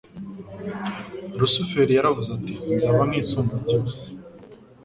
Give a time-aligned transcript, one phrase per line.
[1.37, 3.99] Lusiferi yaravuze ati:«Nzaba nk'Isumbabyose.'